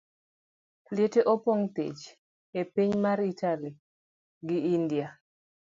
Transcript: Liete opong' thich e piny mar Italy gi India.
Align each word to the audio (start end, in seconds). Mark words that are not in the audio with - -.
Liete 0.95 1.21
opong' 1.33 1.67
thich 1.75 2.01
e 2.59 2.61
piny 2.73 2.93
mar 3.03 3.19
Italy 3.33 3.69
gi 4.47 4.57
India. 4.77 5.07